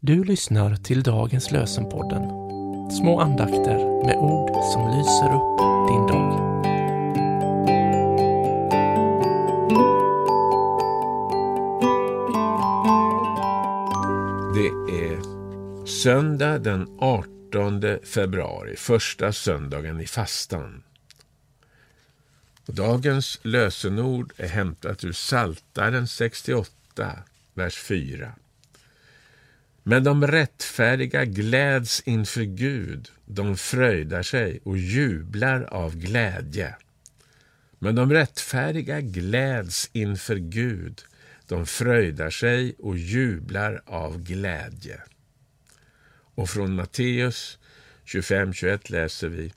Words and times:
Du 0.00 0.24
lyssnar 0.24 0.76
till 0.76 1.02
dagens 1.02 1.50
lösenpodden. 1.50 2.22
Små 2.90 3.20
andakter 3.20 4.04
med 4.06 4.16
ord 4.16 4.50
som 4.72 4.98
lyser 4.98 5.34
upp 5.34 5.58
din 5.88 6.06
dag. 6.06 6.38
Det 14.54 14.94
är 15.04 15.18
söndag 15.86 16.58
den 16.58 16.98
18 16.98 17.82
februari, 18.04 18.76
första 18.76 19.32
söndagen 19.32 20.00
i 20.00 20.06
fastan. 20.06 20.82
Dagens 22.66 23.38
lösenord 23.42 24.32
är 24.36 24.48
hämtat 24.48 25.04
ur 25.04 25.12
Saltaren 25.12 26.08
68, 26.08 27.12
vers 27.54 27.78
4. 27.78 28.32
Men 29.88 30.04
de 30.04 30.26
rättfärdiga 30.26 31.24
gläds 31.24 32.00
inför 32.00 32.42
Gud, 32.42 33.08
de 33.24 33.56
fröjdar 33.56 34.22
sig 34.22 34.60
och 34.64 34.78
jublar 34.78 35.62
av 35.62 35.96
glädje. 35.96 36.76
Men 37.78 37.94
de 37.94 38.12
rättfärdiga 38.12 39.00
gläds 39.00 39.90
inför 39.92 40.36
Gud, 40.36 41.02
de 41.46 41.66
fröjdar 41.66 42.30
sig 42.30 42.74
och 42.78 42.98
jublar 42.98 43.82
av 43.86 44.22
glädje. 44.22 45.02
Och 46.34 46.50
från 46.50 46.74
Matteus 46.74 47.58
25-21 48.04 48.92
läser 48.92 49.28
vi 49.28 49.52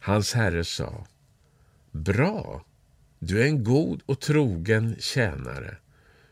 Hans 0.00 0.34
Herre 0.34 0.64
sa 0.64 1.06
Bra, 1.90 2.64
du 3.18 3.42
är 3.42 3.46
en 3.46 3.64
god 3.64 4.02
och 4.06 4.20
trogen 4.20 4.96
tjänare. 4.98 5.76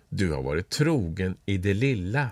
Du 0.08 0.32
har 0.32 0.42
varit 0.42 0.70
trogen 0.70 1.36
i 1.46 1.58
det 1.58 1.74
lilla 1.74 2.30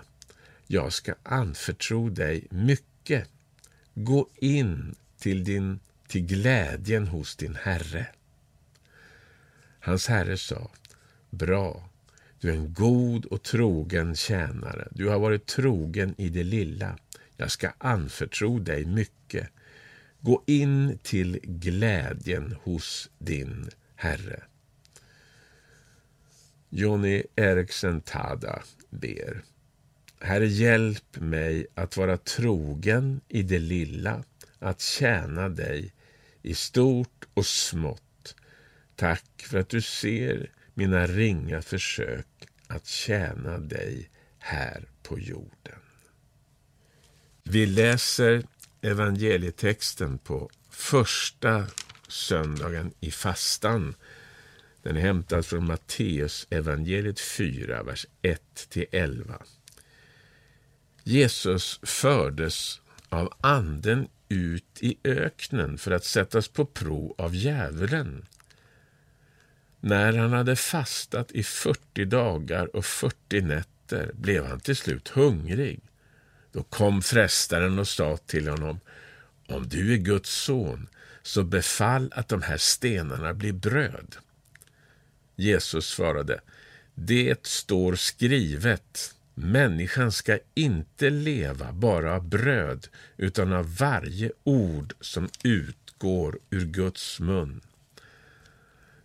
jag 0.67 0.93
ska 0.93 1.15
anförtro 1.23 2.09
dig 2.09 2.47
mycket. 2.49 3.29
Gå 3.93 4.29
in 4.35 4.95
till, 5.17 5.43
din, 5.43 5.79
till 6.07 6.25
glädjen 6.25 7.07
hos 7.07 7.35
din 7.35 7.55
Herre. 7.55 8.07
Hans 9.79 10.07
Herre 10.07 10.37
sa, 10.37 10.71
bra, 11.29 11.89
du 12.39 12.49
är 12.49 12.53
en 12.53 12.73
god 12.73 13.25
och 13.25 13.43
trogen 13.43 14.15
tjänare. 14.15 14.87
Du 14.91 15.07
har 15.07 15.19
varit 15.19 15.45
trogen 15.45 16.15
i 16.17 16.29
det 16.29 16.43
lilla. 16.43 16.97
Jag 17.37 17.51
ska 17.51 17.71
anförtro 17.77 18.59
dig 18.59 18.85
mycket. 18.85 19.49
Gå 20.19 20.43
in 20.45 20.99
till 21.03 21.39
glädjen 21.43 22.55
hos 22.63 23.09
din 23.17 23.69
Herre. 23.95 24.43
Johnny 26.69 27.23
Eriksen 27.35 28.01
Tada 28.01 28.63
ber. 28.89 29.43
Herre, 30.23 30.47
hjälp 30.47 31.19
mig 31.19 31.67
att 31.75 31.97
vara 31.97 32.17
trogen 32.17 33.21
i 33.27 33.43
det 33.43 33.59
lilla, 33.59 34.23
att 34.59 34.81
tjäna 34.81 35.49
dig 35.49 35.93
i 36.41 36.55
stort 36.55 37.25
och 37.33 37.45
smått. 37.45 38.35
Tack 38.95 39.45
för 39.49 39.57
att 39.57 39.69
du 39.69 39.81
ser 39.81 40.51
mina 40.73 41.07
ringa 41.07 41.61
försök 41.61 42.27
att 42.67 42.85
tjäna 42.85 43.57
dig 43.57 44.09
här 44.39 44.89
på 45.03 45.19
jorden. 45.19 45.79
Vi 47.43 47.65
läser 47.65 48.43
evangelietexten 48.81 50.17
på 50.17 50.49
första 50.69 51.67
söndagen 52.07 52.93
i 52.99 53.11
fastan. 53.11 53.95
Den 54.83 54.97
är 54.97 55.01
hämtad 55.01 55.45
från 55.45 55.65
Matteus 55.65 56.47
evangeliet 56.49 57.19
4, 57.19 57.83
vers 57.83 58.05
1-11. 58.21 59.43
Jesus 61.03 61.79
fördes 61.83 62.81
av 63.09 63.33
anden 63.41 64.07
ut 64.29 64.77
i 64.79 64.97
öknen 65.03 65.77
för 65.77 65.91
att 65.91 66.03
sättas 66.05 66.47
på 66.47 66.65
prov 66.65 67.15
av 67.17 67.35
djävulen. 67.35 68.25
När 69.79 70.13
han 70.13 70.33
hade 70.33 70.55
fastat 70.55 71.31
i 71.31 71.43
40 71.43 72.05
dagar 72.05 72.75
och 72.75 72.85
40 72.85 73.41
nätter 73.41 74.11
blev 74.13 74.45
han 74.45 74.59
till 74.59 74.75
slut 74.75 75.07
hungrig. 75.07 75.79
Då 76.51 76.63
kom 76.63 77.01
frestaren 77.01 77.79
och 77.79 77.87
sa 77.87 78.17
till 78.17 78.47
honom, 78.47 78.79
om 79.47 79.67
du 79.67 79.93
är 79.93 79.97
Guds 79.97 80.29
son, 80.29 80.87
så 81.21 81.43
befall 81.43 82.11
att 82.15 82.27
de 82.27 82.41
här 82.41 82.57
stenarna 82.57 83.33
blir 83.33 83.53
bröd. 83.53 84.15
Jesus 85.35 85.87
svarade, 85.87 86.41
det 86.95 87.45
står 87.45 87.95
skrivet, 87.95 89.15
Människan 89.33 90.11
ska 90.11 90.39
inte 90.53 91.09
leva 91.09 91.71
bara 91.71 92.15
av 92.15 92.29
bröd 92.29 92.87
utan 93.17 93.53
av 93.53 93.75
varje 93.77 94.31
ord 94.43 94.93
som 94.99 95.29
utgår 95.43 96.39
ur 96.49 96.65
Guds 96.65 97.19
mun. 97.19 97.61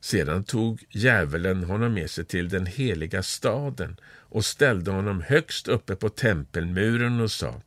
Sedan 0.01 0.45
tog 0.45 0.85
djävulen 0.91 1.65
honom 1.65 1.95
med 1.95 2.11
sig 2.11 2.25
till 2.25 2.49
den 2.49 2.67
heliga 2.67 3.23
staden 3.23 3.97
och 4.07 4.45
ställde 4.45 4.91
honom 4.91 5.21
högst 5.21 5.69
uppe 5.69 5.97
på 5.97 6.09
tempelmuren 6.09 7.21
och 7.21 7.31
sa 7.31 7.61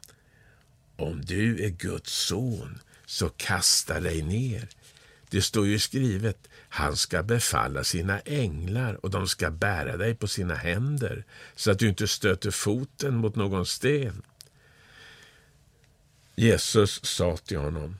Om 0.96 1.22
du 1.22 1.66
är 1.66 1.70
Guds 1.70 2.12
son, 2.12 2.80
så 3.06 3.30
kasta 3.30 4.00
dig 4.00 4.22
ner. 4.22 4.68
Det 5.32 5.42
står 5.42 5.68
ju 5.68 5.80
skrivet 5.80 6.48
han 6.70 6.96
ska 6.96 7.24
befalla 7.24 7.84
sina 7.84 8.20
änglar 8.20 9.06
och 9.06 9.10
de 9.10 9.28
ska 9.28 9.52
bära 9.52 9.98
dig 9.98 10.16
på 10.16 10.28
sina 10.28 10.56
händer 10.56 11.26
så 11.56 11.72
att 11.72 11.80
du 11.80 11.90
inte 11.90 12.08
stöter 12.08 12.52
foten 12.52 13.16
mot 13.16 13.36
någon 13.36 13.66
sten. 13.66 14.22
Jesus 16.36 17.06
sa 17.06 17.38
till 17.38 17.58
honom, 17.58 17.98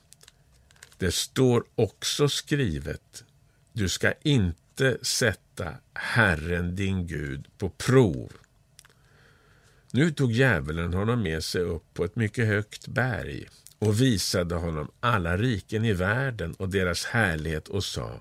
det 0.98 1.12
står 1.12 1.64
också 1.74 2.28
skrivet, 2.28 3.24
du 3.72 3.88
ska 3.88 4.12
inte 4.22 4.98
sätta 5.02 5.74
Herren 5.94 6.76
din 6.76 7.06
Gud 7.06 7.48
på 7.58 7.70
prov. 7.70 8.32
Nu 9.90 10.10
tog 10.10 10.32
djävulen 10.32 10.94
honom 10.94 11.22
med 11.22 11.44
sig 11.44 11.62
upp 11.62 11.94
på 11.94 12.04
ett 12.04 12.16
mycket 12.16 12.46
högt 12.46 12.86
berg 12.86 13.48
och 13.82 14.00
visade 14.00 14.54
honom 14.54 14.90
alla 15.00 15.36
riken 15.36 15.84
i 15.84 15.92
världen 15.92 16.54
och 16.54 16.68
deras 16.68 17.04
härlighet 17.04 17.68
och 17.68 17.84
sa 17.84 18.20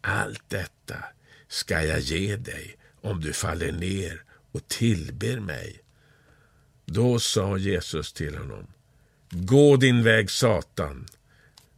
allt 0.00 0.42
detta 0.48 0.96
ska 1.48 1.82
jag 1.82 2.00
ge 2.00 2.36
dig 2.36 2.76
om 3.00 3.20
du 3.20 3.32
faller 3.32 3.72
ner 3.72 4.22
och 4.52 4.68
tillber 4.68 5.40
mig. 5.40 5.80
Då 6.86 7.18
sa 7.18 7.56
Jesus 7.56 8.12
till 8.12 8.36
honom, 8.36 8.66
gå 9.30 9.76
din 9.76 10.02
väg 10.02 10.30
Satan. 10.30 11.06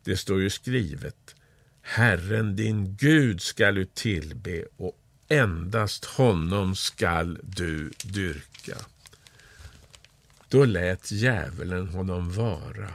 Det 0.05 0.17
står 0.17 0.41
ju 0.41 0.51
skrivet, 0.51 1.35
Herren 1.83 2.57
din 2.57 2.97
Gud 2.97 3.43
skall 3.43 3.75
du 3.75 3.85
tillbe 3.85 4.65
och 4.77 4.99
endast 5.29 6.05
honom 6.05 6.77
skall 6.77 7.39
du 7.43 7.91
dyrka. 8.05 8.77
Då 10.49 10.65
lät 10.65 11.11
djävulen 11.11 11.89
honom 11.89 12.33
vara 12.33 12.95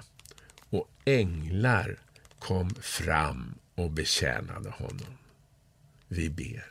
och 0.70 0.90
änglar 1.06 2.00
kom 2.40 2.70
fram 2.70 3.56
och 3.76 3.92
betjänade 3.92 4.70
honom. 4.70 5.18
Vi 6.08 6.30
ber. 6.30 6.68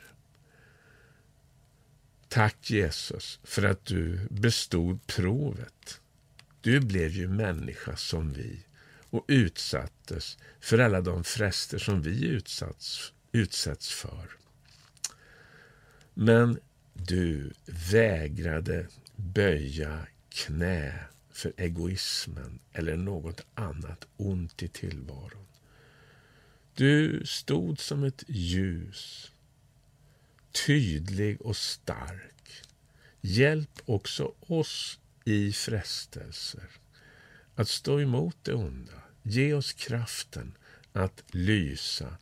Tack 2.27 2.69
Jesus 2.69 3.39
för 3.43 3.63
att 3.63 3.85
du 3.85 4.27
bestod 4.29 5.07
provet. 5.07 6.01
Du 6.61 6.79
blev 6.79 7.11
ju 7.11 7.27
människa 7.27 7.95
som 7.95 8.33
vi 8.33 8.65
och 9.09 9.25
utsattes 9.27 10.37
för 10.59 10.79
alla 10.79 11.01
de 11.01 11.23
frester 11.23 11.77
som 11.77 12.01
vi 12.01 12.25
utsatts, 12.25 13.13
utsätts 13.31 13.91
för. 13.91 14.29
Men 16.13 16.59
du 16.93 17.53
vägrade 17.65 18.87
böja 19.15 20.07
knä 20.31 21.05
för 21.29 21.53
egoismen 21.57 22.59
eller 22.73 22.97
något 22.97 23.45
annat 23.53 24.07
ont 24.17 24.63
i 24.63 24.67
tillvaron. 24.67 25.45
Du 26.73 27.25
stod 27.25 27.79
som 27.79 28.03
ett 28.03 28.23
ljus, 28.27 29.31
tydlig 30.65 31.41
och 31.41 31.57
stark. 31.57 32.63
Hjälp 33.21 33.81
också 33.85 34.33
oss 34.39 34.99
i 35.25 35.53
frestelser 35.53 36.69
att 37.55 37.67
stå 37.67 38.01
emot 38.01 38.37
det 38.41 38.53
onda. 38.53 39.03
Ge 39.23 39.53
oss 39.53 39.73
kraften 39.73 40.57
att 40.93 41.23
lysa 41.31 42.17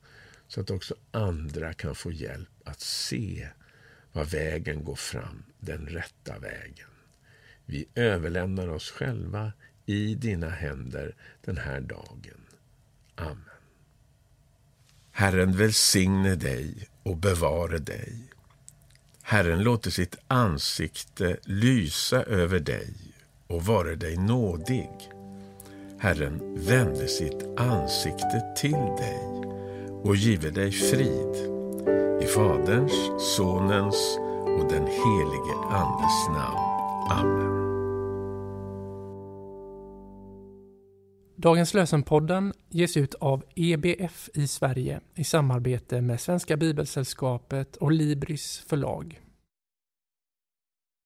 så 0.47 0.61
att 0.61 0.69
också 0.69 0.95
andra 1.11 1.73
kan 1.73 1.95
få 1.95 2.11
hjälp 2.11 2.49
att 2.63 2.79
se 2.79 3.49
var 4.11 4.25
vägen 4.25 4.83
går 4.83 4.95
fram, 4.95 5.43
den 5.59 5.87
rätta 5.87 6.39
vägen. 6.39 6.87
Vi 7.71 7.85
överlämnar 7.95 8.67
oss 8.67 8.91
själva 8.91 9.51
i 9.85 10.15
dina 10.15 10.49
händer 10.49 11.15
den 11.41 11.57
här 11.57 11.81
dagen. 11.81 12.41
Amen. 13.15 13.43
Herren 15.11 15.57
välsigne 15.57 16.35
dig 16.35 16.87
och 17.03 17.17
bevare 17.17 17.77
dig. 17.77 18.13
Herren 19.21 19.63
låter 19.63 19.91
sitt 19.91 20.15
ansikte 20.27 21.37
lysa 21.43 22.23
över 22.23 22.59
dig 22.59 22.93
och 23.47 23.65
vare 23.65 23.95
dig 23.95 24.17
nådig. 24.17 24.89
Herren 25.99 26.65
vände 26.65 27.07
sitt 27.07 27.59
ansikte 27.59 28.53
till 28.57 28.71
dig 28.97 29.19
och 30.03 30.15
give 30.15 30.49
dig 30.49 30.71
frid. 30.71 31.35
I 32.21 32.25
Faderns, 32.25 32.93
Sonens 33.35 34.17
och 34.45 34.71
den 34.71 34.87
helige 34.87 35.55
Andes 35.69 36.27
namn. 36.29 36.68
Amen. 37.09 37.49
Dagens 41.41 41.73
lösenpodden 41.73 42.53
ges 42.69 42.97
ut 42.97 43.13
av 43.13 43.43
EBF 43.55 44.29
i 44.33 44.47
Sverige 44.47 44.99
i 45.15 45.23
samarbete 45.23 46.01
med 46.01 46.21
Svenska 46.21 46.57
Bibelsällskapet 46.57 47.75
och 47.75 47.91
Libris 47.91 48.63
förlag. 48.67 49.21